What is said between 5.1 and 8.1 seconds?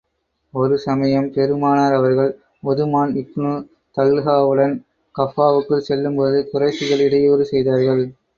கஃபாவுக்குள் செல்லும் போது, குறைஷிகள் இடையூறு செய்தார்கள்.